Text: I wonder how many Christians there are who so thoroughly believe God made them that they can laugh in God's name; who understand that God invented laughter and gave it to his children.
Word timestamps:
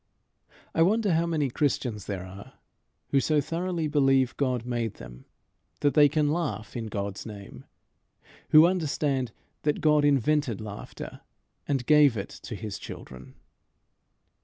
I 0.73 0.81
wonder 0.81 1.13
how 1.13 1.27
many 1.27 1.51
Christians 1.51 2.05
there 2.07 2.25
are 2.25 2.53
who 3.09 3.19
so 3.19 3.39
thoroughly 3.39 3.87
believe 3.87 4.35
God 4.35 4.65
made 4.65 4.95
them 4.95 5.25
that 5.81 5.93
they 5.93 6.09
can 6.09 6.31
laugh 6.31 6.75
in 6.75 6.87
God's 6.87 7.23
name; 7.23 7.65
who 8.49 8.65
understand 8.65 9.31
that 9.61 9.79
God 9.79 10.03
invented 10.03 10.59
laughter 10.59 11.21
and 11.67 11.85
gave 11.85 12.17
it 12.17 12.29
to 12.29 12.55
his 12.55 12.79
children. 12.79 13.35